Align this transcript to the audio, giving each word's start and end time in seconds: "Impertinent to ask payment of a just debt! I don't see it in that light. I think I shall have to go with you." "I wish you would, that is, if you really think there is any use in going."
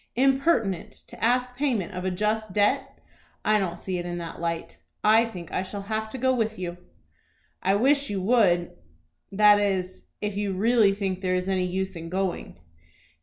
"Impertinent 0.15 0.89
to 1.05 1.23
ask 1.23 1.55
payment 1.55 1.93
of 1.93 2.03
a 2.03 2.09
just 2.09 2.53
debt! 2.53 2.97
I 3.45 3.59
don't 3.59 3.77
see 3.77 3.99
it 3.99 4.05
in 4.07 4.17
that 4.17 4.41
light. 4.41 4.79
I 5.03 5.25
think 5.27 5.51
I 5.51 5.61
shall 5.61 5.83
have 5.83 6.09
to 6.09 6.17
go 6.17 6.33
with 6.33 6.57
you." 6.57 6.77
"I 7.61 7.75
wish 7.75 8.09
you 8.09 8.19
would, 8.19 8.71
that 9.31 9.59
is, 9.59 10.05
if 10.19 10.35
you 10.35 10.53
really 10.53 10.95
think 10.95 11.21
there 11.21 11.35
is 11.35 11.47
any 11.47 11.67
use 11.67 11.95
in 11.95 12.09
going." 12.09 12.57